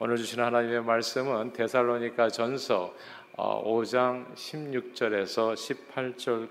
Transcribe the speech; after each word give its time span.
오늘 0.00 0.16
주신 0.16 0.38
하나님의 0.40 0.84
말씀은 0.84 1.52
데살로니가 1.54 2.28
전서 2.28 2.94
5장 3.34 4.26
어, 4.26 4.32
16절에서 4.32 5.54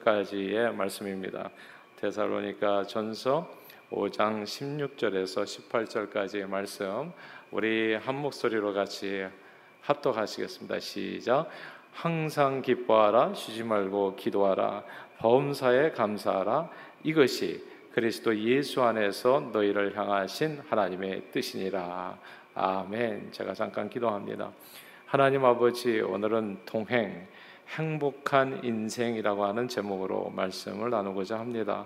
18절까지의 0.03 0.73
말씀입니다. 0.73 1.49
데살로니가 1.95 2.83
전서 2.87 3.49
5장 3.89 4.43
16절에서 4.43 5.69
18절까지의 5.71 6.45
말씀 6.45 7.13
우리 7.49 7.95
한 7.95 8.15
목소리로 8.15 8.73
같이 8.73 9.25
합독하시겠습니다. 9.79 10.81
시작. 10.81 11.49
항상 11.93 12.61
기뻐하라 12.61 13.33
쉬지 13.33 13.63
말고 13.63 14.17
기도하라 14.17 14.83
범사에 15.19 15.91
감사하라 15.91 16.69
이것이 17.05 17.63
그리스도 17.93 18.37
예수 18.37 18.83
안에서 18.83 19.49
너희를 19.53 19.97
향하신 19.97 20.61
하나님의 20.69 21.31
뜻이니라. 21.31 22.19
아멘. 22.59 23.31
제가 23.33 23.53
잠깐 23.53 23.87
기도합니다. 23.87 24.51
하나님 25.05 25.45
아버지 25.45 25.99
오늘은 26.01 26.61
동행 26.65 27.27
행복한 27.75 28.63
인생이라고 28.63 29.45
하는 29.45 29.67
제목으로 29.67 30.31
말씀을 30.35 30.89
나누고자 30.89 31.37
합니다. 31.37 31.85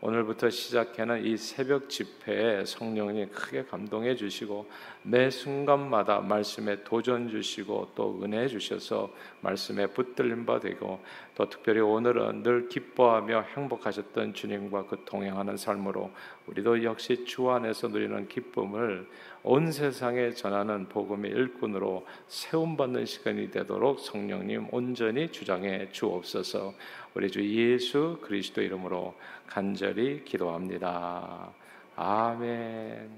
오늘부터 0.00 0.48
시작하는 0.48 1.26
이 1.26 1.36
새벽 1.36 1.90
집회에 1.90 2.64
성령님 2.64 3.32
크게 3.32 3.64
감동해 3.64 4.14
주시고 4.14 4.70
매 5.02 5.28
순간마다 5.28 6.20
말씀에 6.20 6.84
도전 6.84 7.28
주시고 7.28 7.92
또 7.96 8.20
은혜 8.22 8.46
주셔서 8.46 9.10
말씀에 9.40 9.88
붙들림 9.88 10.46
바 10.46 10.60
되고 10.60 11.00
또 11.34 11.48
특별히 11.50 11.80
오늘은 11.80 12.44
늘 12.44 12.68
기뻐하며 12.68 13.46
행복하셨던 13.56 14.34
주님과 14.34 14.86
그 14.86 15.02
동행하는 15.04 15.56
삶으로 15.56 16.12
우리도 16.46 16.84
역시 16.84 17.24
주 17.24 17.50
안에서 17.50 17.88
누리는 17.88 18.28
기쁨을 18.28 19.08
온 19.42 19.70
세상에 19.70 20.32
전하는 20.32 20.88
복음의 20.88 21.30
일꾼으로 21.30 22.06
세움받는 22.26 23.06
시간이 23.06 23.50
되도록 23.50 24.00
성령님 24.00 24.68
온전히 24.72 25.30
주장해 25.30 25.90
주옵소서. 25.92 26.74
우리 27.14 27.30
주 27.30 27.44
예수 27.44 28.18
그리스도 28.20 28.60
이름으로 28.62 29.14
간절히 29.46 30.24
기도합니다. 30.24 31.52
아멘. 31.96 33.10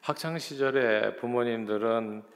학창 0.00 0.38
시절에 0.38 1.16
부모님들은 1.16 2.31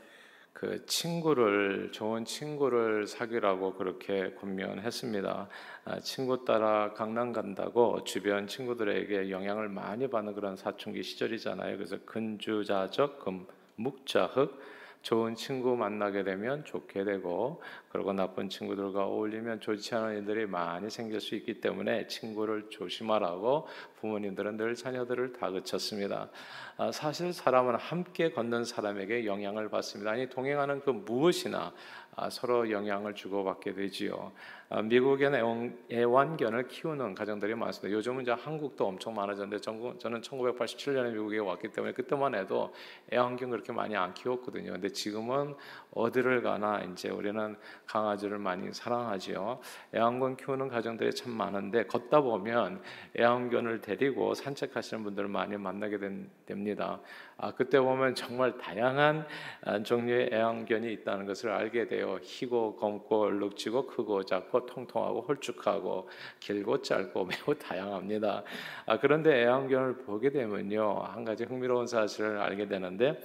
그 0.59 0.87
친구를 0.87 1.91
좋은 1.93 2.25
친구를 2.25 3.07
사귀라고 3.07 3.75
그렇게 3.75 4.33
권면했습니다. 4.41 5.49
아, 5.85 6.01
친구 6.01 6.47
따라 6.47 6.95
강남 6.95 7.35
간다고 7.35 8.03
주변 8.05 8.47
친구들에게 8.47 9.31
영향을 9.31 9.69
많이 9.69 10.09
받는 10.09 10.35
그런 10.35 10.57
사춘기 10.57 11.03
시절이잖아요. 11.03 11.77
그래서 11.77 11.99
근주자적, 12.07 13.19
금, 13.19 13.47
묵자흑 13.75 14.59
좋은 15.03 15.35
친구 15.35 15.77
만나게 15.77 16.25
되면 16.25 16.65
좋게 16.65 17.05
되고 17.05 17.63
그리고 17.91 18.13
나쁜 18.13 18.49
친구들과 18.49 19.07
어울리면 19.07 19.61
좋지 19.61 19.95
않은 19.95 20.19
일들이 20.19 20.47
많이 20.47 20.91
생길 20.91 21.21
수 21.21 21.35
있기 21.35 21.61
때문에 21.61 22.07
친구를 22.09 22.69
조심하라고 22.71 23.69
부모님들은 24.01 24.57
늘 24.57 24.75
자녀들을 24.75 25.33
다그쳤습니다. 25.33 26.31
아, 26.79 26.93
사실 26.93 27.33
사람은 27.33 27.77
함께 27.77 28.33
걷는 28.33 28.65
사람에게 28.65 29.25
영향을 29.27 29.69
받습니다. 29.71 30.11
아니 30.11 30.29
동행하는 30.29 30.81
그 30.81 30.91
무엇이나 30.91 31.73
아, 32.06 32.06
서로 32.31 32.71
영향을 32.71 33.15
주고받게 33.15 33.75
되지요. 33.75 34.33
아, 34.69 34.83
미국에는 34.83 35.79
애완견을 35.93 36.67
키우는 36.67 37.15
가정들이 37.15 37.55
많습니다. 37.55 37.97
요즘은 37.97 38.23
이제 38.23 38.33
한국도 38.33 38.87
엄청 38.87 39.15
많아졌는데 39.15 39.61
저는 39.61 40.23
1987년에 40.23 41.13
미국에 41.13 41.39
왔기 41.39 41.69
때문에 41.69 41.93
그때만 41.93 42.35
해도 42.35 42.75
애완견 43.13 43.51
그렇게 43.51 43.73
많이 43.73 43.95
안 43.97 44.13
키웠거든요. 44.15 44.73
근데 44.73 44.89
지금은 44.89 45.55
어디를 45.93 46.43
가나 46.43 46.81
이제 46.81 47.11
우리는 47.11 47.55
강아지를 47.87 48.39
많이 48.39 48.73
사랑하지요. 48.73 49.61
애완견 49.95 50.37
키우는 50.37 50.69
가정들이 50.69 51.15
참 51.15 51.33
많은데 51.33 51.85
걷다 51.85 52.23
보면 52.23 52.83
애완견을 53.17 53.83
데리고 53.83 54.35
산책하시는 54.35 55.05
분들을 55.05 55.29
많이 55.29 55.57
만나게 55.57 55.99
됩니다. 56.45 57.01
아, 57.37 57.53
그때 57.53 57.79
보면 57.79 58.15
정말 58.17 58.57
다양한 58.57 59.27
아, 59.63 59.83
종류의 59.83 60.31
애완견이 60.33 60.93
있다는 60.93 61.27
것을 61.27 61.51
알게 61.51 61.87
돼요. 61.87 62.06
희고 62.23 62.77
검고 62.77 63.23
얼룩지고 63.23 63.87
크고 63.87 64.25
작고 64.25 64.67
통통하고 64.67 65.23
홀쭉하고 65.23 66.09
길고 66.41 66.83
짧고 66.83 67.25
매우 67.25 67.55
다양합니다. 67.59 68.43
아, 68.87 68.99
그런데 68.99 69.43
애완견을 69.43 69.99
보게 69.99 70.31
되면요 70.31 71.01
한 71.01 71.25
가지 71.25 71.45
흥미로운 71.45 71.87
사실을 71.87 72.39
알게 72.39 72.69
되는데 72.69 73.21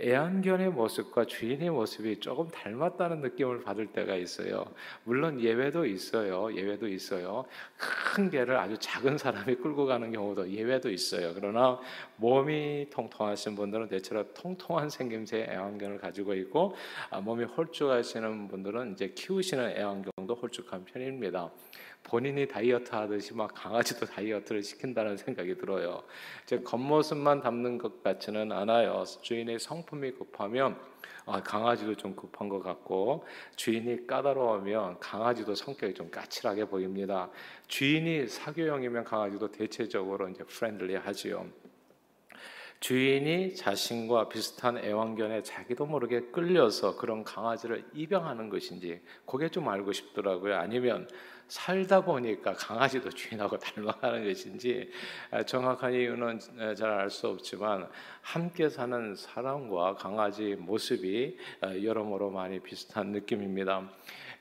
애완견의 0.00 0.70
모습과 0.70 1.26
주인의 1.26 1.70
모습이 1.70 2.20
조금 2.20 2.48
닮았다는 2.48 3.20
느낌을 3.20 3.62
받을 3.62 3.86
때가 3.86 4.16
있어요. 4.16 4.64
물론 5.04 5.40
예외도 5.40 5.84
있어요. 5.84 6.54
예외도 6.54 6.88
있어요. 6.88 7.44
큰 7.76 8.30
개를 8.30 8.56
아주 8.56 8.76
작은 8.78 9.18
사람이 9.18 9.56
끌고 9.56 9.86
가는 9.86 10.10
경우도 10.10 10.50
예외도 10.50 10.90
있어요. 10.90 11.32
그러나 11.34 11.78
몸이 12.16 12.88
통통하신 12.90 13.54
분들은 13.56 13.88
대체로 13.88 14.32
통통한 14.32 14.88
생김새의 14.88 15.48
애완견을 15.50 15.98
가지고 15.98 16.34
있고 16.34 16.74
아, 17.10 17.20
몸이 17.20 17.44
홀쭉하시는 17.44 18.48
분들은 18.48 18.92
이제 18.92 19.12
키우시는 19.14 19.76
애완견도 19.76 20.34
홀쭉한 20.34 20.84
편입니다. 20.84 21.50
본인이 22.02 22.46
다이어트 22.48 22.94
하듯이 22.94 23.34
막 23.34 23.52
강아지도 23.54 24.06
다이어트를 24.06 24.62
시킨다는 24.62 25.16
생각이 25.16 25.56
들어요. 25.56 26.02
제 26.46 26.58
겉모습만 26.60 27.40
담는 27.40 27.78
것 27.78 28.02
같지는 28.02 28.52
않아요. 28.52 29.04
주인의 29.22 29.58
성품이 29.58 30.12
급하면 30.12 30.76
아, 31.26 31.42
강아지도 31.42 31.94
좀 31.94 32.16
급한 32.16 32.48
것 32.48 32.60
같고 32.60 33.24
주인이 33.54 34.06
까다로우면 34.06 34.98
강아지도 34.98 35.54
성격이 35.54 35.94
좀 35.94 36.10
까칠하게 36.10 36.64
보입니다. 36.64 37.30
주인이 37.68 38.26
사교형이면 38.26 39.04
강아지도 39.04 39.50
대체적으로 39.52 40.28
이제 40.28 40.42
프렌들리하지요. 40.44 41.46
주인이 42.80 43.54
자신과 43.54 44.30
비슷한 44.30 44.78
애완견에 44.78 45.42
자기도 45.42 45.84
모르게 45.84 46.22
끌려서 46.32 46.96
그런 46.96 47.24
강아지를 47.24 47.84
입양하는 47.92 48.48
것인지 48.48 49.02
그게 49.26 49.50
좀 49.50 49.68
알고 49.68 49.92
싶더라고요. 49.92 50.56
아니면 50.56 51.06
살다 51.50 52.00
보니까 52.04 52.54
강아지도 52.54 53.10
주인하고 53.10 53.58
닮아가는 53.58 54.24
것인지 54.24 54.88
정확한 55.46 55.92
이유는 55.92 56.38
잘 56.76 56.90
알 56.90 57.10
수 57.10 57.26
없지만 57.26 57.88
함께 58.22 58.68
사는 58.68 59.16
사람과 59.16 59.96
강아지 59.96 60.54
모습이 60.56 61.36
여러모로 61.82 62.30
많이 62.30 62.60
비슷한 62.60 63.08
느낌입니다. 63.08 63.90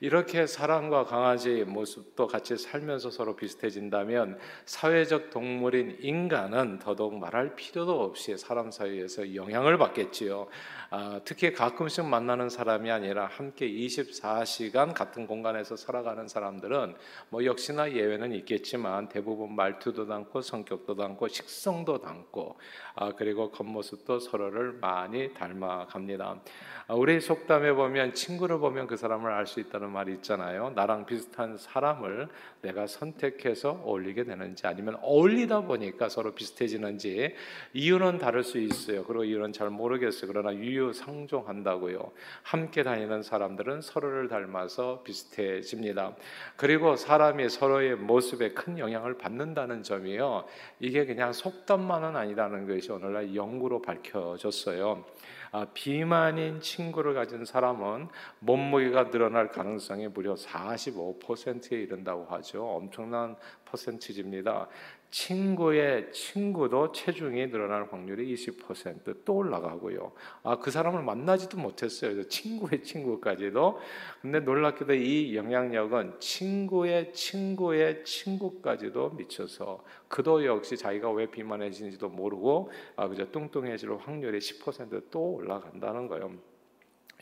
이렇게 0.02 0.48
사람과 0.48 1.04
강아지 1.04 1.66
모습도 1.66 2.28
같이 2.28 2.56
살면서 2.56 3.12
서로 3.12 3.36
비슷해진다면 3.36 4.38
사회적 4.66 5.30
동물인 5.30 5.98
인간은 6.00 6.80
더더욱 6.80 7.18
말할 7.20 7.56
필요도 7.56 8.02
없이 8.02 8.38
사람 8.38 8.72
사이에서 8.72 9.36
영향을 9.36 9.78
받겠지요. 9.78 10.48
아, 10.92 11.20
특히 11.24 11.54
가끔씩 11.54 12.06
만나는 12.06 12.50
사람이 12.50 12.90
아니라 12.90 13.28
함께 13.28 13.70
24시간 13.70 14.96
같은 14.96 15.28
공간에서 15.28 15.76
살아가는 15.76 16.28
사람들은 16.28 16.96
뭐 17.30 17.46
역시나 17.46 17.92
예외는 17.92 18.32
있겠지만 18.34 19.08
대부분 19.08 19.56
말투도 19.56 20.08
닮고 20.08 20.42
성격도 20.42 20.96
닮고 20.96 21.28
식성도 21.28 22.00
닮고 22.00 22.58
아, 22.96 23.12
그리고 23.16 23.52
겉모습도 23.52 24.20
서로를 24.20 24.74
많이 24.82 25.32
닮아갑니다. 25.36 26.42
아, 26.88 26.94
우리 26.96 27.22
속담에 27.22 27.74
보면 27.74 28.16
친구를 28.16 28.58
보면 28.58 28.88
그 28.88 28.98
사람을 28.98 29.32
알 29.32 29.46
수 29.46 29.60
있다는 29.60 29.92
말이 29.92 30.14
있잖아요. 30.14 30.72
나랑 30.76 31.08
비슷한 31.08 31.58
사람을 31.58 32.28
내가 32.62 32.86
선택해서 32.86 33.82
어울리게 33.84 34.26
되는지 34.26 34.68
아니면 34.68 34.96
어울리다 35.02 35.62
보니까 35.62 36.08
서로 36.08 36.34
비슷해지는지 36.36 37.34
이유는 37.74 38.20
다를 38.20 38.44
수 38.44 38.60
있어요. 38.60 39.04
그리고 39.06 39.24
이유는 39.24 39.54
잘 39.54 39.70
모르겠어요. 39.72 40.32
그러나 40.32 40.54
유 40.54 40.79
유상종한다고요. 40.80 42.12
함께 42.44 42.84
다니는 42.84 43.22
사람들은 43.24 43.82
서로를 43.82 44.28
닮아서 44.28 45.04
비슷해집니다. 45.04 46.16
그리고 46.56 46.96
사람이 46.96 47.50
서로의 47.50 47.96
모습에 47.96 48.54
큰 48.54 48.80
영향을 48.80 49.18
받는다는 49.18 49.84
점이요. 49.84 50.46
이게 50.80 51.06
그냥 51.06 51.34
속담만은 51.34 52.16
아니라는 52.16 52.68
것이 52.68 52.92
오늘날 52.92 53.36
연구로 53.36 53.82
밝혀졌어요. 53.82 55.06
아, 55.52 55.66
비만인 55.74 56.62
친구를 56.62 57.16
가진 57.16 57.44
사람은 57.44 58.08
몸무게가 58.40 59.10
늘어날 59.10 59.50
가능성이 59.50 60.08
무려 60.08 60.36
45%에 60.36 61.78
이른다고 61.78 62.26
하죠. 62.26 62.64
엄청난 62.64 63.36
퍼센티지입니다. 63.70 64.68
친구의 65.12 66.12
친구도 66.12 66.92
체중이 66.92 67.50
늘어날 67.50 67.92
확률이 67.92 68.34
20%또 68.34 69.36
올라가고요. 69.36 70.12
아, 70.44 70.58
그 70.60 70.70
사람을 70.70 71.02
만나지도 71.02 71.58
못했어요. 71.58 72.28
친구의 72.28 72.84
친구까지도. 72.84 73.80
근데 74.22 74.40
놀랍게도 74.40 74.94
이 74.94 75.36
영향력은 75.36 76.20
친구의 76.20 77.14
친구의 77.14 78.04
친구까지도 78.04 79.12
미쳐서 79.12 79.84
그도 80.08 80.46
역시 80.46 80.78
자기가 80.78 81.12
왜 81.12 81.26
비만해지는지도 81.26 82.10
모르고 82.10 82.72
아, 82.96 83.08
그저 83.08 83.32
뚱뚱해질 83.32 83.92
확률이 83.98 84.38
10%또 84.38 85.34
올라간다는 85.34 86.08
거예요. 86.08 86.32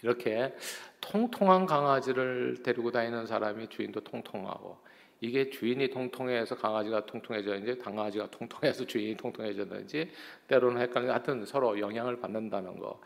이렇게 0.03 0.53
통통한 1.01 1.65
강아지를 1.65 2.61
데리고 2.63 2.91
다니는 2.91 3.25
사람이 3.25 3.69
주인도 3.69 4.01
통통하고 4.01 4.77
이게 5.19 5.49
주인이 5.49 5.89
통통해서 5.89 6.55
강아지가 6.55 7.05
통통해졌는지 7.05 7.79
강아지가 7.79 8.29
통통해서 8.29 8.85
주인이 8.85 9.17
통통해졌는지 9.17 10.11
때로는 10.47 10.81
헷갈리는 10.81 11.13
하여튼 11.13 11.45
서로 11.45 11.79
영향을 11.79 12.19
받는다는 12.19 12.79
거. 12.79 12.99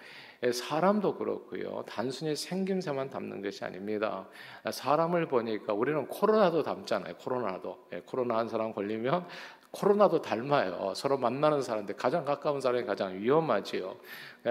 예, 0.44 0.52
사람도 0.52 1.18
그렇고요. 1.18 1.84
단순히 1.88 2.36
생김새만 2.36 3.10
담는 3.12 3.42
것이 3.44 3.64
아닙니다. 3.64 4.28
사람을 4.70 5.28
보니까 5.28 5.74
우리는 5.74 6.08
코로나도 6.08 6.64
닮잖아요. 6.64 7.16
코로나도. 7.18 7.88
예, 7.94 8.02
코로나 8.02 8.38
한 8.38 8.50
사람 8.50 8.74
걸리면 8.74 9.28
코로나도 9.72 10.22
닮아요. 10.22 10.94
서로 10.96 11.18
만나는 11.18 11.62
사람인데 11.62 11.94
가장 11.94 12.26
가까운 12.26 12.60
사람이 12.60 12.86
가장 12.86 13.18
위험하지요. 13.18 13.96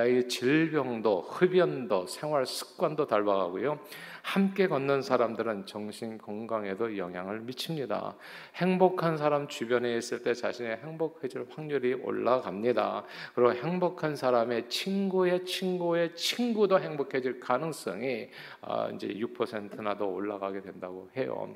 이 0.09 0.29
질병도 0.29 1.23
흡연도 1.23 2.07
생활 2.07 2.47
습관도 2.47 3.07
닮아가고요. 3.07 3.79
함께 4.23 4.67
걷는 4.67 5.03
사람들은 5.03 5.67
정신 5.67 6.17
건강에도 6.17 6.97
영향을 6.97 7.41
미칩니다. 7.41 8.17
행복한 8.57 9.19
사람 9.19 9.47
주변에 9.47 9.95
있을 9.97 10.23
때 10.23 10.33
자신의 10.33 10.79
행복해질 10.79 11.47
확률이 11.51 11.93
올라갑니다. 11.95 13.05
그리고 13.35 13.53
행복한 13.53 14.17
사람의 14.17 14.71
친구의 14.71 15.45
친구의 15.45 16.15
친구도 16.15 16.81
행복해질 16.81 17.41
가능성이 17.41 18.31
아, 18.63 18.89
이제 18.95 19.09
6%나 19.09 19.99
더 19.99 20.07
올라가게 20.07 20.63
된다고 20.63 21.11
해요. 21.17 21.55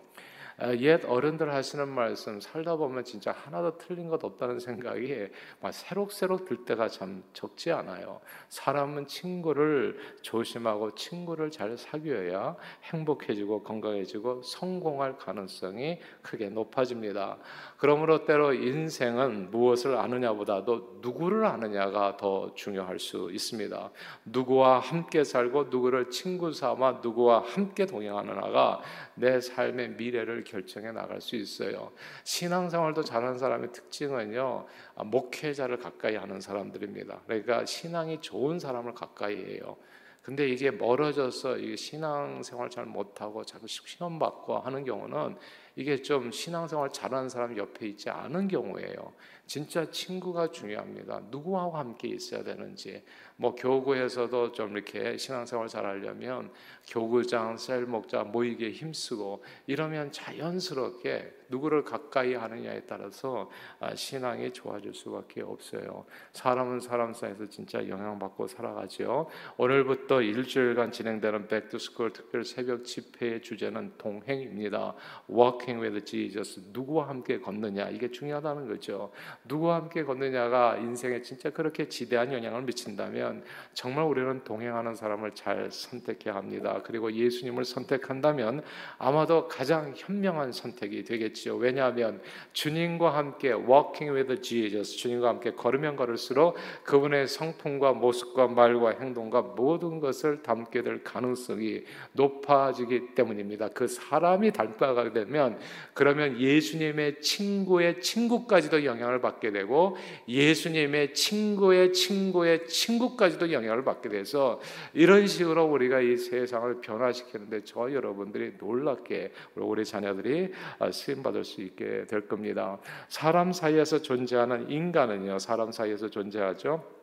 아, 0.56 0.72
옛 0.76 1.04
어른들 1.04 1.52
하시는 1.52 1.88
말씀 1.88 2.40
살다 2.40 2.76
보면 2.76 3.02
진짜 3.02 3.32
하나도 3.32 3.76
틀린 3.76 4.08
것 4.08 4.22
없다는 4.22 4.60
생각이 4.60 5.28
막 5.60 5.74
새록새록 5.74 6.44
들 6.44 6.64
때가 6.64 6.88
참 6.88 7.24
적지 7.32 7.72
않아요. 7.72 8.20
사람은 8.50 9.08
친구를 9.08 9.98
조심하고 10.22 10.94
친구를 10.94 11.50
잘 11.50 11.76
사귀어야 11.76 12.54
행복해지고 12.84 13.64
건강해지고 13.64 14.42
성공할 14.42 15.16
가능성이 15.16 15.98
크게 16.22 16.50
높아집니다. 16.50 17.38
그러므로 17.76 18.24
때로 18.24 18.54
인생은 18.54 19.50
무엇을 19.50 19.96
아느냐보다도 19.96 21.00
누구를 21.02 21.46
아느냐가 21.46 22.16
더 22.16 22.54
중요할 22.54 23.00
수 23.00 23.28
있습니다. 23.32 23.90
누구와 24.26 24.78
함께 24.78 25.24
살고 25.24 25.64
누구를 25.64 26.10
친구 26.10 26.52
삼아 26.52 27.00
누구와 27.02 27.42
함께 27.44 27.86
동행하느냐가 27.86 28.80
내 29.14 29.40
삶의 29.40 29.90
미래를 29.90 30.44
결정해 30.44 30.93
나갈 30.93 31.20
수 31.20 31.37
있어요. 31.37 31.93
신앙생활도 32.25 33.05
잘하는 33.05 33.38
사람의 33.38 33.72
특징은요, 33.72 34.66
아, 34.96 35.05
목회자를 35.05 35.78
가까이 35.78 36.16
하는 36.16 36.40
사람들입니다. 36.40 37.22
그러니까 37.26 37.64
신앙이 37.64 38.20
좋은 38.20 38.58
사람을 38.58 38.94
가까이 38.94 39.37
해요. 39.37 39.76
근데 40.25 40.49
이게 40.49 40.70
멀어져서 40.70 41.58
이 41.58 41.76
신앙생활 41.76 42.70
잘 42.70 42.87
못하고 42.87 43.44
자꾸 43.44 43.69
시험 43.69 44.19
받고 44.19 44.58
하는 44.58 44.82
경우는 44.84 45.37
이게 45.76 46.00
좀 46.00 46.31
신앙생활 46.31 46.90
잘하는 46.90 47.28
사람 47.28 47.58
옆에 47.58 47.88
있지 47.88 48.08
않은 48.08 48.49
경우예요. 48.49 49.12
진짜 49.46 49.91
친구가 49.91 50.50
중요합니다. 50.50 51.23
누구하고 51.31 51.76
함께 51.76 52.08
있어야 52.08 52.43
되는지. 52.43 53.02
뭐 53.37 53.55
교구에서도 53.55 54.52
좀 54.52 54.73
이렇게 54.76 55.17
신앙생활 55.17 55.69
잘 55.69 55.85
하려면 55.85 56.50
교구장, 56.88 57.56
셀 57.56 57.85
목자 57.85 58.23
모이게 58.25 58.70
힘쓰고 58.70 59.43
이러면 59.67 60.12
자연스럽게 60.12 61.44
누구를 61.49 61.85
가까이 61.85 62.35
하느냐에 62.35 62.82
따라서 62.82 63.50
아, 63.81 63.94
신앙이 63.94 64.52
좋아질 64.52 64.94
수밖에 64.94 65.43
없어요. 65.43 66.05
사람은 66.32 66.81
사람 66.81 67.12
사이에서 67.12 67.49
진짜 67.49 67.87
영향받고 67.87 68.47
살아가죠. 68.47 69.29
오늘부터 69.56 70.23
일주일간 70.23 70.93
진행되는 70.93 71.49
Back 71.49 71.70
to 71.70 71.81
School 71.81 72.12
특별 72.12 72.44
새벽 72.44 72.85
집회의 72.85 73.43
주제는 73.43 73.94
동행입니다. 73.99 74.94
Walking 75.31 75.82
with 75.82 76.05
Jesus. 76.05 76.61
누구와 76.73 77.08
함께 77.08 77.38
걷느냐 77.38 77.90
이게 77.90 78.11
중요하다는 78.11 78.69
거죠. 78.69 79.12
누구와 79.46 79.76
함께 79.76 80.05
걷느냐가 80.05 80.79
인생에 80.79 81.20
진짜 81.20 81.50
그렇게 81.50 81.88
지대한 81.88 82.32
영향을 82.32 82.62
미친다면 82.62 83.44
정말 83.75 84.05
우리는 84.05 84.43
동행하는 84.43 84.94
사람을 84.94 85.32
잘 85.35 85.70
선택해야 85.70 86.35
합니다. 86.35 86.81
그리고 86.82 87.12
예수님을 87.12 87.64
선택한다면 87.64 88.62
아마도 88.96 89.46
가장 89.46 89.93
현명한 89.94 90.52
선택이 90.52 91.05
되겠지요. 91.05 91.56
왜냐하면 91.56 92.23
주님과 92.55 93.14
함께 93.14 93.52
walking 93.52 94.12
with 94.12 94.41
Jesus, 94.41 94.96
주님과 94.96 95.29
함께 95.29 95.52
걸으면 95.52 95.97
걸을수록 95.97 96.56
그분의 96.85 97.29
성품과 97.29 97.93
모습과 97.93 98.49
말과 98.49 98.99
행동과 98.99 99.43
모든 99.43 100.00
것을 100.00 100.43
담게 100.43 100.82
될 100.82 101.05
가능성이 101.05 101.85
높아지기 102.12 103.14
때문입니다. 103.14 103.69
그 103.69 103.88
사람이 103.88 104.52
닮아가게 104.52 105.12
되면 105.12 105.58
그러면 105.93 106.40
예수님의 106.40 107.20
친구의 107.20 108.00
친구까지도 108.00 108.87
영향을 108.87 109.20
받게 109.20 109.33
되고 109.40 109.96
예수님의 110.28 111.14
친구의 111.14 111.92
친구의 111.92 112.66
친구까지도 112.66 113.52
영향을 113.52 113.84
받게 113.84 114.08
돼서 114.08 114.60
이런 114.92 115.26
식으로 115.26 115.64
우리가 115.64 116.00
이 116.00 116.16
세상을 116.16 116.81
변화시키는데 116.81 117.62
저 117.64 117.92
여러분들이 117.92 118.54
놀랍게 118.58 119.32
우리 119.56 119.84
자녀들이 119.84 120.52
아, 120.78 120.90
쓰임 120.90 121.22
받을 121.22 121.44
수 121.44 121.60
있게 121.62 122.06
될 122.06 122.28
겁니다. 122.28 122.78
사람 123.08 123.52
사이에서 123.52 124.02
존재하는 124.02 124.70
인간은요, 124.70 125.38
사람 125.38 125.72
사이에서 125.72 126.08
존재하죠. 126.08 126.94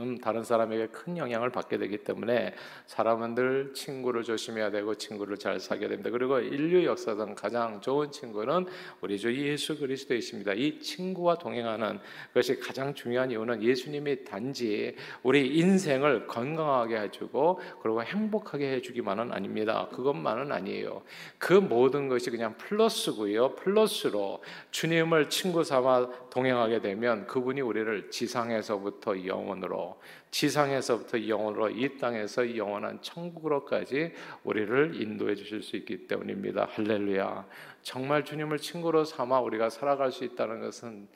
그럼 0.00 0.16
다른 0.16 0.42
사람에게 0.42 0.86
큰 0.86 1.18
영향을 1.18 1.50
받게 1.50 1.76
되기 1.76 1.98
때문에 1.98 2.54
사람은 2.86 3.34
늘 3.34 3.74
친구를 3.74 4.22
조심해야 4.22 4.70
되고 4.70 4.94
친구를 4.94 5.36
잘 5.36 5.60
사귀어야 5.60 5.90
됩니다. 5.90 6.08
그리고 6.08 6.40
인류 6.40 6.86
역사상 6.86 7.34
가장 7.34 7.82
좋은 7.82 8.10
친구는 8.10 8.64
우리 9.02 9.18
주 9.18 9.36
예수 9.36 9.78
그리스도이십니다. 9.78 10.54
이 10.54 10.80
친구와 10.80 11.36
동행하는 11.36 11.98
것이 12.32 12.58
가장 12.58 12.94
중요한 12.94 13.30
이유는 13.30 13.62
예수님이 13.62 14.24
단지 14.24 14.96
우리 15.22 15.58
인생을 15.58 16.26
건강하게 16.26 16.98
해주고 16.98 17.60
그리고 17.82 18.02
행복하게 18.02 18.72
해주기만은 18.76 19.32
아닙니다. 19.32 19.88
그것만은 19.92 20.50
아니에요. 20.50 21.02
그 21.36 21.52
모든 21.52 22.08
것이 22.08 22.30
그냥 22.30 22.56
플러스고요. 22.56 23.54
플러스로 23.56 24.42
주님을 24.70 25.28
친구 25.28 25.62
삼아 25.62 26.30
동행하게 26.30 26.80
되면 26.80 27.26
그분이 27.26 27.60
우리를 27.60 28.10
지상에서부터 28.10 29.26
영원으로 29.26 29.89
지상에서부터 30.30 31.26
영원으로 31.28 31.70
이 31.70 31.98
땅에서 31.98 32.56
영원한 32.56 33.00
천국으로까지 33.02 34.12
우리를 34.44 35.00
인도해 35.00 35.34
주실 35.34 35.62
수 35.62 35.76
있기 35.76 36.06
때문입니다. 36.06 36.68
할렐루야. 36.70 37.46
정말 37.82 38.24
주님을 38.24 38.58
친구로 38.58 39.04
삼아 39.04 39.40
우리가 39.40 39.70
살아갈 39.70 40.12
수 40.12 40.24
있다는 40.24 40.60
것은 40.60 41.08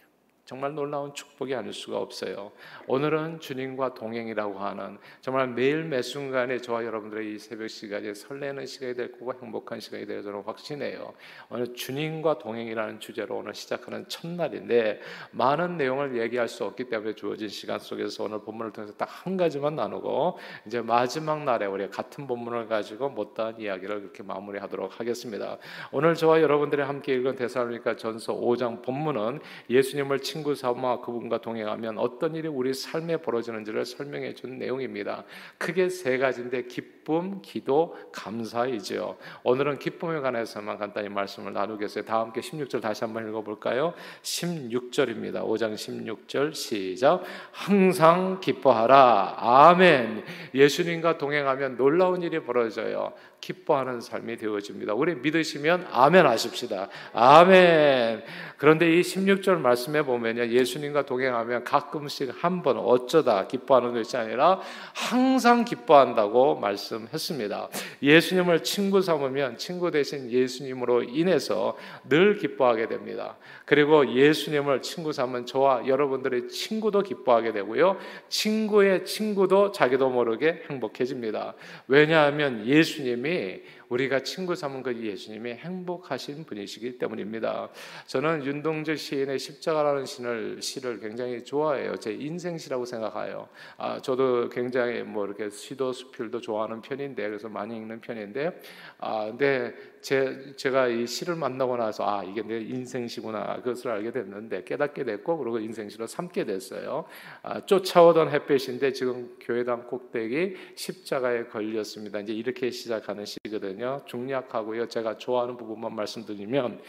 정말 0.44 0.74
놀라운 0.74 1.14
축복이 1.14 1.54
아닐 1.54 1.72
수가 1.72 1.98
없어요. 1.98 2.52
오늘은 2.86 3.40
주님과 3.40 3.94
동행이라고 3.94 4.58
하는 4.58 4.98
정말 5.20 5.48
매일 5.48 5.84
매 5.84 6.02
순간에 6.02 6.58
저와 6.58 6.84
여러분들의 6.84 7.34
이 7.34 7.38
새벽 7.38 7.68
시간이 7.68 8.14
설레는 8.14 8.66
시간이 8.66 8.94
될 8.94 9.12
거고 9.12 9.32
행복한 9.42 9.80
시간이 9.80 10.06
될 10.06 10.22
저는 10.22 10.42
확신해요. 10.42 11.14
오늘 11.48 11.74
주님과 11.74 12.38
동행이라는 12.38 13.00
주제로 13.00 13.38
오늘 13.38 13.54
시작하는 13.54 14.06
첫날인데 14.08 15.00
많은 15.32 15.76
내용을 15.78 16.16
얘기할 16.20 16.48
수 16.48 16.64
없기 16.64 16.88
때문에 16.88 17.14
주어진 17.14 17.48
시간 17.48 17.78
속에서 17.78 18.24
오늘 18.24 18.40
본문을 18.40 18.72
통해서 18.72 18.94
딱 18.94 19.14
한 19.24 19.36
가지만 19.36 19.76
나누고 19.76 20.38
이제 20.66 20.80
마지막 20.82 21.44
날에 21.44 21.66
우리 21.66 21.88
같은 21.88 22.26
본문을 22.26 22.66
가지고 22.66 23.08
못다한 23.08 23.58
이야기를 23.58 24.00
그렇게 24.00 24.22
마무리하도록 24.22 25.00
하겠습니다. 25.00 25.56
오늘 25.92 26.14
저와 26.14 26.42
여러분들이 26.42 26.82
함께 26.82 27.14
읽은 27.14 27.36
대사로니까 27.36 27.96
전서 27.96 28.34
5장 28.34 28.82
본문은 28.82 29.40
예수님을 29.70 30.20
친구 30.34 30.56
삼아 30.56 31.00
그분과 31.02 31.42
동행하면 31.42 31.96
어떤 31.96 32.34
일이 32.34 32.48
우리 32.48 32.74
삶에 32.74 33.18
벌어지는지를 33.18 33.84
설명해 33.84 34.34
준 34.34 34.58
내용입니다. 34.58 35.22
크게 35.58 35.88
세 35.88 36.18
가지인데 36.18 36.64
깊 36.64 37.03
기쁨, 37.04 37.42
기도, 37.42 37.94
감사이죠. 38.12 39.18
오늘은 39.42 39.78
기쁨에 39.78 40.20
관해서만 40.20 40.78
간단히 40.78 41.10
말씀을 41.10 41.52
나누겠어요. 41.52 42.04
다 42.04 42.20
함께 42.20 42.40
16절 42.40 42.80
다시 42.80 43.04
한번 43.04 43.28
읽어볼까요? 43.28 43.92
16절입니다. 44.22 45.44
5장 45.44 45.74
16절 45.74 46.54
시작. 46.54 47.22
항상 47.52 48.40
기뻐하라. 48.40 49.34
아멘. 49.36 50.24
예수님과 50.54 51.18
동행하면 51.18 51.76
놀라운 51.76 52.22
일이 52.22 52.42
벌어져요. 52.42 53.12
기뻐하는 53.40 54.00
삶이 54.00 54.38
되어집니다. 54.38 54.94
우리 54.94 55.14
믿으시면 55.16 55.88
아멘 55.92 56.24
하십시다. 56.24 56.88
아멘. 57.12 58.24
그런데 58.56 58.90
이 58.90 59.02
16절 59.02 59.58
말씀에 59.58 60.00
보면요. 60.02 60.46
예수님과 60.46 61.04
동행하면 61.04 61.64
가끔씩 61.64 62.32
한 62.42 62.54
번 62.64 62.78
어쩌다 62.78 63.46
기뻐하는 63.46 63.92
것이 63.92 64.16
아니라 64.16 64.60
항상 64.94 65.66
기뻐한다고 65.66 66.54
말씀 66.54 66.93
했습니다. 67.12 67.68
예수님을 68.02 68.62
친구 68.62 69.02
삼으면 69.02 69.58
친구 69.58 69.90
대신 69.90 70.30
예수님으로 70.30 71.02
인해서 71.04 71.76
늘 72.08 72.36
기뻐하게 72.38 72.88
됩니다. 72.88 73.36
그리고 73.64 74.14
예수님을 74.14 74.82
친구 74.82 75.12
삼은 75.12 75.46
저와 75.46 75.86
여러분들의 75.86 76.48
친구도 76.48 77.02
기뻐하게 77.02 77.52
되고요. 77.52 77.96
친구의 78.28 79.04
친구도 79.04 79.72
자기도 79.72 80.10
모르게 80.10 80.62
행복해집니다. 80.70 81.54
왜냐하면 81.88 82.66
예수님이 82.66 83.62
우리가 83.88 84.20
친구 84.20 84.54
삼은 84.54 84.82
그 84.82 84.96
예수님이 84.96 85.52
행복하신 85.54 86.44
분이시기 86.44 86.98
때문입니다. 86.98 87.70
저는 88.06 88.44
윤동주 88.44 88.96
시인의 88.96 89.38
십자가라는 89.38 90.06
시를, 90.06 90.62
시를 90.62 91.00
굉장히 91.00 91.44
좋아해요. 91.44 91.96
제 91.96 92.12
인생시라고 92.12 92.84
생각해요. 92.84 93.48
아, 93.76 94.00
저도 94.00 94.48
굉장히 94.48 95.02
뭐 95.02 95.26
이렇게 95.26 95.50
시도 95.50 95.92
수필도 95.92 96.40
좋아하는 96.40 96.80
편인데 96.80 97.26
그래서 97.28 97.48
많이 97.48 97.76
읽는 97.76 98.00
편인데 98.00 98.60
아, 98.98 99.26
근데 99.26 99.74
제, 100.00 100.52
제가 100.56 100.88
이 100.88 101.06
시를 101.06 101.34
만나고 101.34 101.78
나서 101.78 102.04
아 102.06 102.22
이게 102.22 102.42
내 102.42 102.58
인생시구나 102.60 103.56
그것을 103.56 103.90
알게 103.90 104.12
됐는데 104.12 104.64
깨닫게 104.64 105.02
됐고 105.04 105.38
그리고 105.38 105.58
인생시로 105.58 106.06
삼게 106.06 106.44
됐어요. 106.44 107.06
아, 107.42 107.64
쫓아오던 107.64 108.30
햇빛인데 108.30 108.92
지금 108.92 109.34
교회당 109.40 109.86
꼭대기 109.86 110.56
십자가에 110.74 111.44
걸렸습니다. 111.44 112.20
이제 112.20 112.34
이렇게 112.34 112.70
시작하는 112.70 113.24
시거든요. 113.24 113.73
중략하고요. 114.06 114.88
제가 114.88 115.18
좋아하는 115.18 115.56
부분만 115.56 115.94
말씀드리면 115.94 116.80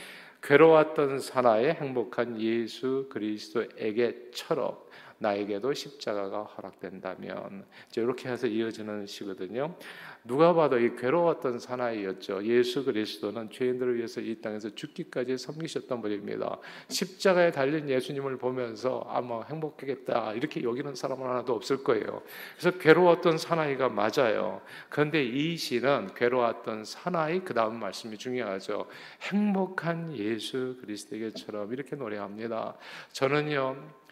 괴로웠던 0.42 1.20
사나의 1.20 1.74
행복한 1.74 2.40
예수 2.40 3.08
그리스도에게처럼 3.10 4.78
나에게도 5.18 5.74
십자가가 5.74 6.44
허락된다면 6.44 7.66
이렇게 7.96 8.30
해서 8.30 8.48
이어지는 8.48 9.06
시거든요. 9.06 9.76
누가 10.24 10.54
봐도 10.54 10.80
이 10.80 10.96
괴로웠던 10.96 11.60
사나이였죠. 11.60 12.44
예수 12.46 12.84
그리스도는 12.84 13.50
죄인들을 13.52 13.96
위해서 13.96 14.20
이 14.20 14.42
땅에서 14.42 14.74
죽기까지 14.74 15.38
섬기셨던 15.38 16.02
분입니다. 16.02 16.60
십자가에 16.90 17.52
달린 17.52 17.88
예수님을 17.88 18.38
보면서 18.38 19.06
아마 19.08 19.44
행복하겠다 19.44 20.34
이렇게 20.34 20.64
여기는 20.64 20.96
사람은 20.96 21.26
하나도 21.28 21.54
없을 21.54 21.84
거예요. 21.84 22.24
그래서 22.58 22.78
괴로웠던 22.78 23.38
사나이가 23.38 23.90
맞아요. 23.90 24.62
그런데 24.90 25.24
이 25.24 25.56
시는 25.56 26.14
괴로웠던 26.16 26.86
사나이 26.86 27.42
그 27.42 27.54
다음 27.54 27.80
말씀이 27.80 28.18
중요하죠. 28.18 28.88
행복한 29.22 30.16
예수 30.18 30.78
그리스도에게처럼 30.82 31.72
이렇게 31.72 31.96
노래합니다. 31.96 32.76
저는요. 33.12 34.05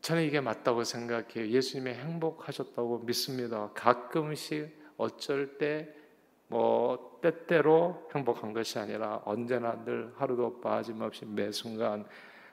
저는 0.00 0.22
이게 0.22 0.40
맞다고 0.40 0.84
생각해요. 0.84 1.48
예수님이 1.48 1.92
행복하셨다고 1.92 3.00
믿습니다. 3.00 3.70
가끔씩 3.74 4.76
어쩔 4.96 5.58
때 5.58 5.98
뭐 6.48 7.18
때때로 7.20 8.08
행복한 8.14 8.52
것이 8.52 8.78
아니라 8.78 9.20
언제나 9.24 9.84
늘 9.84 10.12
하루도 10.16 10.60
빠짐없이 10.60 11.26
매 11.26 11.52
순간 11.52 12.06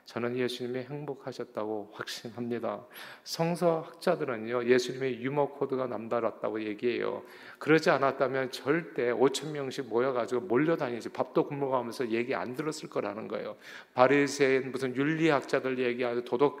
저는 0.04 0.36
예수님이 0.36 0.84
행복하셨다고 0.84 1.90
확신합니다. 1.92 2.86
성서학자들은요, 3.24 4.66
예수님의 4.66 5.20
유머 5.20 5.48
코드가 5.48 5.88
남다랐다고 5.88 6.62
얘기해요. 6.62 7.24
그러지 7.58 7.90
않았다면 7.90 8.52
절대 8.52 9.12
5천 9.12 9.50
명씩 9.50 9.88
모여가지고 9.88 10.42
몰려다니지 10.42 11.08
밥도 11.08 11.48
굶어가면서 11.48 12.10
얘기 12.10 12.36
안 12.36 12.54
들었을 12.54 12.88
거라는 12.88 13.26
거예요. 13.26 13.56
바리새인 13.94 14.70
무슨 14.70 14.94
윤리학자들 14.94 15.80
얘기하듯 15.80 16.24
도덕 16.24 16.60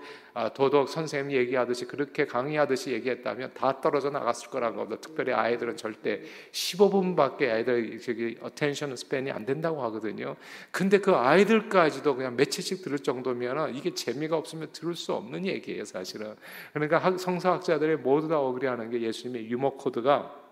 도덕 0.54 0.88
선생님 0.88 1.36
얘기하듯이 1.36 1.86
그렇게 1.86 2.26
강의하듯이 2.26 2.92
얘기했다면 2.92 3.52
다 3.54 3.80
떨어져 3.80 4.10
나갔을 4.10 4.50
거라는 4.50 4.76
겁니다. 4.76 5.00
특별히 5.00 5.32
아이들은 5.32 5.76
절대 5.76 6.20
15분밖에 6.52 7.50
아이들 7.50 7.98
저기 8.00 8.36
attention 8.42 8.94
span이 8.94 9.30
안 9.30 9.46
된다고 9.46 9.82
하거든요. 9.84 10.36
근데 10.70 10.98
그 10.98 11.14
아이들까지도 11.14 12.14
그냥 12.16 12.36
며칠씩 12.36 12.82
들을 12.82 12.98
정도면 12.98 13.74
이게 13.74 13.94
재미가 13.94 14.36
없으면 14.36 14.68
들을 14.72 14.94
수 14.94 15.14
없는 15.14 15.46
얘기예요, 15.46 15.84
사실은. 15.84 16.34
그러니까 16.72 17.16
성서학자들이 17.16 17.96
모두 17.96 18.28
다 18.28 18.38
어그리하는 18.38 18.90
게 18.90 19.00
예수님의 19.00 19.50
유머 19.50 19.70
코드가 19.70 20.45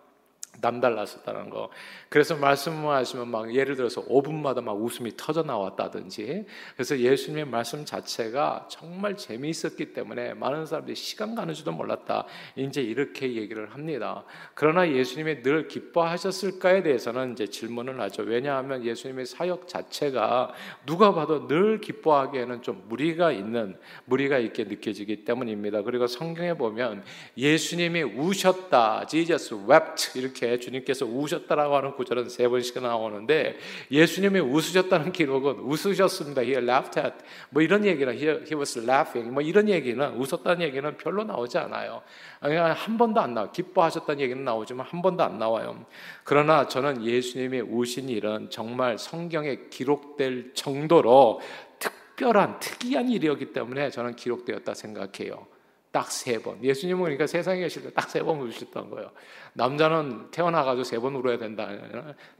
남달랐었다는 0.60 1.50
거. 1.50 1.70
그래서 2.08 2.36
말씀하시면 2.36 3.28
막 3.28 3.54
예를 3.54 3.76
들어서 3.76 4.04
5분마다 4.04 4.62
막 4.62 4.72
웃음이 4.72 5.16
터져 5.16 5.42
나왔다든지. 5.42 6.46
그래서 6.74 6.98
예수님의 6.98 7.46
말씀 7.46 7.84
자체가 7.84 8.68
정말 8.70 9.16
재미있었기 9.16 9.92
때문에 9.92 10.34
많은 10.34 10.66
사람들이 10.66 10.94
시간 10.94 11.34
가는 11.34 11.52
줄도 11.54 11.72
몰랐다. 11.72 12.26
이제 12.56 12.82
이렇게 12.82 13.34
얘기를 13.34 13.72
합니다. 13.72 14.24
그러나 14.54 14.88
예수님이 14.88 15.42
늘 15.42 15.68
기뻐하셨을까에 15.68 16.82
대해서는 16.82 17.32
이제 17.32 17.46
질문을 17.46 18.00
하죠. 18.02 18.22
왜냐하면 18.22 18.84
예수님의 18.84 19.26
사역 19.26 19.68
자체가 19.68 20.52
누가 20.86 21.14
봐도 21.14 21.48
늘 21.48 21.80
기뻐하기에는 21.80 22.62
좀 22.62 22.84
무리가 22.88 23.32
있는 23.32 23.76
무리가 24.04 24.38
있게 24.38 24.64
느껴지기 24.64 25.24
때문입니다. 25.24 25.82
그리고 25.82 26.06
성경에 26.06 26.54
보면 26.54 27.02
예수님이 27.36 28.02
우셨다. 28.02 29.06
Jesus 29.06 29.54
wept 29.54 30.18
이렇게 30.18 30.43
이렇게 30.46 30.58
주님께서 30.60 31.06
우셨다라고 31.06 31.76
하는 31.76 31.94
구절은 31.96 32.28
세 32.28 32.48
번씩 32.48 32.82
나오는데 32.82 33.56
예수님이 33.90 34.40
웃으셨다는 34.40 35.12
기록은 35.12 35.60
웃으셨습니다. 35.60 36.42
He 36.42 36.54
laughed 36.54 36.98
at 36.98 37.14
뭐 37.50 37.62
이런 37.62 37.84
얘기는 37.84 38.12
he, 38.12 38.28
he 38.28 38.54
was 38.54 38.78
laughing 38.78 39.30
뭐 39.32 39.42
이런 39.42 39.68
얘기는 39.68 40.06
웃었다는 40.16 40.62
얘기는 40.62 40.96
별로 40.96 41.24
나오지 41.24 41.58
않아요. 41.58 42.02
한 42.40 42.98
번도 42.98 43.20
안 43.20 43.34
나와. 43.34 43.50
기뻐하셨다는 43.50 44.20
얘기는 44.20 44.44
나오지만 44.44 44.86
한 44.86 45.02
번도 45.02 45.22
안 45.22 45.38
나와요. 45.38 45.84
그러나 46.24 46.68
저는 46.68 47.04
예수님이 47.04 47.60
우신 47.60 48.08
일은 48.08 48.50
정말 48.50 48.98
성경에 48.98 49.58
기록될 49.70 50.52
정도로 50.54 51.40
특별한 51.78 52.60
특이한 52.60 53.08
일이었기 53.08 53.52
때문에 53.52 53.90
저는 53.90 54.16
기록되었다 54.16 54.74
생각해요. 54.74 55.53
딱 55.94 56.10
세 56.10 56.42
번. 56.42 56.62
예수님은 56.62 57.04
그러니까 57.04 57.26
세상에 57.28 57.60
계실 57.60 57.84
때 57.84 57.90
딱 57.90 58.10
세 58.10 58.20
번 58.20 58.40
우셨던 58.40 58.90
거예요. 58.90 59.12
남자는 59.52 60.32
태어나가지고 60.32 60.82
세 60.82 60.98
번 60.98 61.14
울어야 61.14 61.38
된다. 61.38 61.70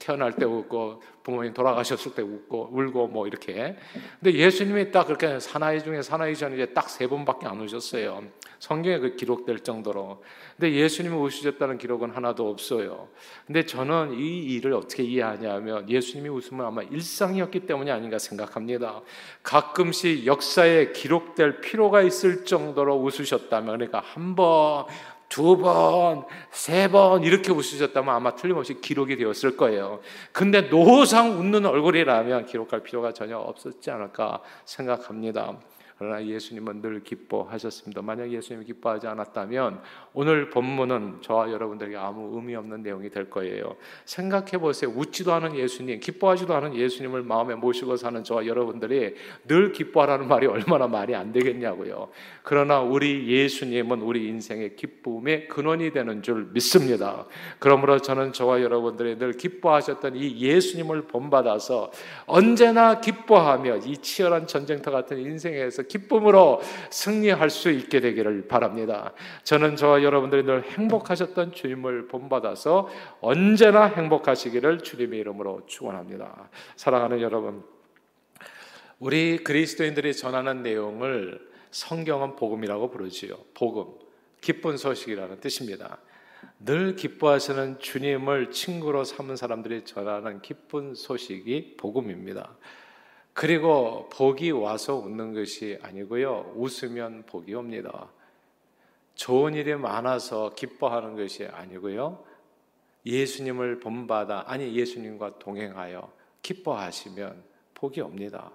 태어날 0.00 0.32
때 0.32 0.44
웃고 0.44 1.00
부모님 1.23 1.54
돌아가셨을 1.54 2.14
때 2.14 2.23
웃고 2.23 2.70
울고 2.73 3.06
뭐 3.08 3.28
이렇게. 3.28 3.76
근데 4.20 4.37
예수님이 4.37 4.90
딱 4.90 5.06
그렇게 5.06 5.38
사나이 5.38 5.82
중에 5.82 6.02
사나이 6.02 6.34
전 6.34 6.52
이제 6.52 6.66
딱세 6.66 7.06
번밖에 7.06 7.46
안 7.46 7.61
우셨어요. 7.61 8.25
성경에 8.58 8.99
그 8.99 9.14
기록될 9.14 9.61
정도로. 9.61 10.23
근데 10.56 10.73
예수님이 10.75 11.14
우시셨다는 11.16 11.78
기록은 11.78 12.11
하나도 12.11 12.49
없어요. 12.49 13.08
근데 13.46 13.64
저는 13.66 14.18
이 14.18 14.44
일을 14.54 14.73
어떻게 14.73 15.02
이해하냐면 15.02 15.88
예수님이 15.88 16.28
웃으면 16.30 16.66
아마 16.66 16.82
일상이었기 16.82 17.61
때문이 17.66 17.90
아닌가 17.90 18.18
생각합니다. 18.18 19.02
가끔씩 19.42 20.26
역사에 20.26 20.92
기록될 20.92 21.61
필요가 21.61 22.02
있을 22.02 22.44
정도로 22.44 22.96
웃으셨 22.96 23.43
다면 23.48 23.76
그러니까 23.78 24.00
한 24.00 24.34
번, 24.34 24.86
두 25.28 25.56
번, 25.56 26.24
세 26.50 26.88
번 26.88 27.24
이렇게 27.24 27.50
웃으셨다면 27.52 28.14
아마 28.14 28.34
틀림없이 28.34 28.80
기록이 28.80 29.16
되었을 29.16 29.56
거예요. 29.56 30.00
근데 30.32 30.68
노상 30.68 31.38
웃는 31.38 31.66
얼굴이라면 31.66 32.46
기록할 32.46 32.82
필요가 32.82 33.12
전혀 33.12 33.38
없었지 33.38 33.90
않을까 33.90 34.40
생각합니다. 34.64 35.56
그러나 35.96 36.24
예수님은 36.24 36.82
늘 36.82 37.04
기뻐하셨습니다. 37.04 38.02
만약 38.02 38.30
예수님이 38.30 38.66
기뻐하지 38.66 39.06
않았다면 39.06 39.80
오늘 40.16 40.49
본문은 40.49 41.23
저와 41.23 41.50
여러분들에게 41.50 41.97
아무 41.97 42.37
의미 42.37 42.54
없는 42.54 42.85
내용이 42.85 43.11
될 43.11 43.28
거예요. 43.28 43.75
생각해 44.04 44.59
보세요. 44.59 44.92
웃지도 44.94 45.35
않은 45.35 45.56
예수님, 45.56 45.99
기뻐하지도 45.99 46.54
않은 46.54 46.76
예수님을 46.76 47.25
마음에 47.25 47.56
모시고 47.56 47.97
사는 47.97 48.23
저와 48.23 48.47
여러분들이 48.47 49.16
늘 49.49 49.73
기뻐하라는 49.73 50.28
말이 50.28 50.47
얼마나 50.47 50.87
말이 50.87 51.16
안 51.16 51.33
되겠냐고요. 51.33 52.11
그러나 52.44 52.80
우리 52.80 53.26
예수님은 53.26 54.02
우리 54.02 54.28
인생의 54.28 54.76
기쁨의 54.76 55.49
근원이 55.49 55.90
되는 55.90 56.23
줄 56.23 56.49
믿습니다. 56.52 57.26
그러므로 57.59 57.99
저는 57.99 58.33
저와 58.33 58.62
여러분들이 58.62 59.18
늘 59.18 59.33
기뻐하셨던 59.33 60.14
이 60.14 60.40
예수님을 60.40 61.09
본받아서 61.09 61.90
언제나 62.26 63.00
기뻐하며 63.00 63.78
이 63.78 63.97
치열한 63.97 64.47
전쟁터 64.47 64.92
같은 64.92 65.18
인생에서 65.18 65.83
기쁨으로 65.83 66.61
승리할 66.90 67.50
수 67.50 67.71
있게 67.71 67.99
되기를 67.99 68.47
바랍니다. 68.47 69.12
저는 69.42 69.75
저와 69.75 70.03
여러분들이 70.04 70.44
늘 70.44 70.62
행복하셨던 70.62 71.52
주님을 71.52 72.08
본받아서 72.08 72.88
언제나 73.20 73.87
행복하시기를 73.87 74.80
주님의 74.80 75.20
이름으로 75.20 75.62
축원합니다. 75.66 76.50
사랑하는 76.76 77.20
여러분, 77.20 77.64
우리 79.00 79.38
그리스도인들이 79.38 80.14
전하는 80.14 80.62
내용을 80.62 81.40
성경은 81.70 82.37
복음이라고 82.37 82.90
부르지요. 82.90 83.37
복음, 83.54 83.92
기쁜 84.40 84.76
소식이라는 84.76 85.40
뜻입니다. 85.40 85.99
늘 86.61 86.94
기뻐하시는 86.94 87.78
주님을 87.80 88.50
친구로 88.50 89.04
삼은 89.04 89.37
사람들이 89.37 89.84
전하는 89.84 90.40
기쁜 90.40 90.94
소식이 90.94 91.76
복음입니다. 91.76 92.56
그리고 93.32 94.08
복이 94.11 94.52
와서 94.52 94.94
웃는 94.94 95.34
것이 95.34 95.78
아니고요. 95.82 96.52
웃으면 96.54 97.25
복이 97.26 97.52
옵니다. 97.54 98.08
좋은 99.14 99.54
일이 99.54 99.75
많아서 99.75 100.54
기뻐하는 100.54 101.16
것이 101.16 101.44
아니고요. 101.44 102.25
예수님을 103.06 103.80
본받아, 103.80 104.44
아니 104.47 104.75
예수님과 104.75 105.38
동행하여 105.38 106.12
기뻐하시면 106.42 107.44
복이 107.75 108.00
옵니다. 108.00 108.50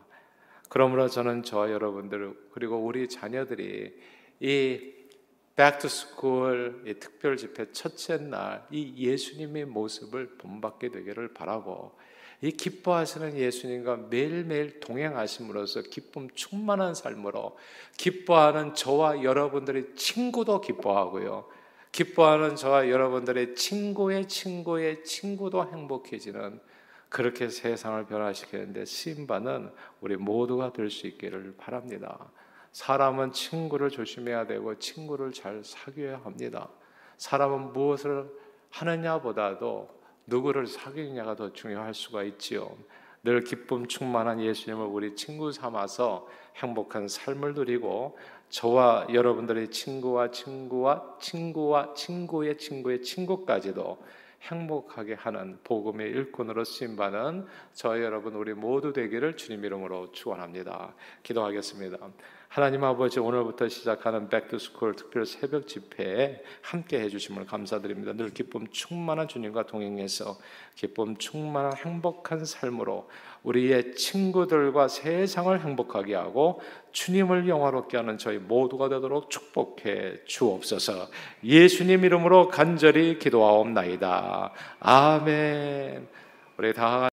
그러므로 0.70 1.08
저는 1.08 1.44
저와 1.44 1.72
여러분들, 1.72 2.50
그리고 2.52 2.78
우리 2.78 3.08
자녀들이 3.10 3.94
이이 4.40 5.00
특별 7.00 7.38
집회 7.38 7.72
첫째 7.72 8.18
날 8.18 8.68
이 8.72 8.94
예수님의 8.98 9.66
모습을 9.66 10.38
본받게 10.38 10.90
되기를 10.90 11.34
바라고 11.34 11.98
이 12.42 12.52
기뻐하시는 12.52 13.36
예수님과 13.36 14.08
매일매일 14.10 14.80
동행하심으로써 14.80 15.82
기쁨 15.84 16.30
충만한 16.32 16.96
삶으로 16.96 17.58
기뻐하는 17.98 18.74
저와 18.76 19.24
여러분들의 19.24 19.96
친구도 19.96 20.62
기뻐하고요. 20.62 21.46
기뻐하는 21.92 22.56
저와 22.56 22.90
여러분들의 22.90 23.56
친구의 23.56 24.28
친구의 24.28 25.04
친구도 25.04 25.70
행복해지는 25.70 26.62
그렇게 27.10 27.50
세상을 27.50 28.06
변화시키는데 28.06 28.86
쓰임받는 28.86 29.72
우리 30.00 30.16
모두가 30.16 30.72
될 30.72 30.90
수 30.90 31.08
있기를 31.08 31.56
바랍니다. 31.58 32.32
사람은 32.72 33.34
친구를 33.34 33.90
조심해야 33.90 34.46
되고 34.46 34.78
친구를 34.78 35.34
잘 35.34 35.64
사귀어야 35.64 36.22
합니다. 36.24 36.70
사람은 37.18 37.74
무엇을 37.74 38.30
하느냐보다도 38.70 39.99
누구를 40.30 40.68
사귀느냐가 40.68 41.36
더 41.36 41.52
중요할 41.52 41.94
수가 41.94 42.24
있지요. 42.24 42.76
늘 43.24 43.44
기쁨 43.44 43.88
충만한 43.88 44.42
예수님을 44.42 44.86
우리 44.86 45.16
친구 45.16 45.52
삼아서 45.52 46.28
행복한 46.56 47.08
삶을 47.08 47.54
누리고 47.54 48.18
저와 48.50 49.08
여러분들의 49.14 49.70
친구와 49.72 50.32
친구와 50.32 51.18
친구와 51.20 51.94
친구의 51.94 52.58
친구의 52.58 53.02
친구까지도 53.02 53.98
행복하게 54.44 55.16
하는 55.16 55.60
복음의 55.66 56.10
일꾼으로 56.12 56.64
쓰임 56.64 56.96
받는 56.96 57.46
저 57.74 58.02
여러분 58.02 58.36
우리 58.36 58.54
모두 58.54 58.94
되기를 58.94 59.36
주님 59.36 59.66
이름으로 59.66 60.12
축원합니다. 60.14 60.96
기도하겠습니다. 61.24 61.98
하나님 62.50 62.84
아버지 62.84 63.20
오늘부터 63.20 63.70
시작하는 63.70 64.28
Back 64.28 64.50
to 64.50 64.62
School 64.62 64.96
특별 64.96 65.28
새벽 65.28 65.68
집회에 65.68 66.42
함께 66.64 67.00
해주심을 67.00 67.46
감사드립니다. 67.46 68.14
늘 68.14 68.34
기쁨 68.34 68.66
충만한 68.72 69.28
주님과 69.28 69.68
동행해서 69.68 70.36
기쁨 70.74 71.16
충만한 71.18 71.74
행복한 71.78 72.46
삶으로 72.46 73.08
우리의 73.44 73.94
친구들과 73.94 74.88
세상을 74.88 75.62
행복하게 75.62 76.16
하고 76.16 76.60
주님을 76.92 77.48
영화롭게 77.48 77.98
하는 77.98 78.18
저희 78.18 78.40
모두가 78.40 78.90
되도록 78.90 79.30
축복해 79.30 80.26
주옵소서. 80.26 81.08
예수님 81.44 82.04
이름으로 82.04 82.48
간절히 82.48 83.20
기도하옵나이다. 83.20 84.54
아멘. 84.80 86.08
우리 86.58 86.74
다 86.74 87.06